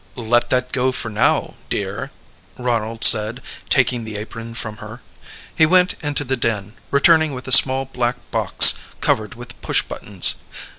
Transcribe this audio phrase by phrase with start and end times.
[0.15, 2.09] "Let that go for now, dear,"
[2.57, 4.99] Ronald said, taking the apron from her.
[5.55, 10.41] He went into the den, returning with a small black box covered with push buttons.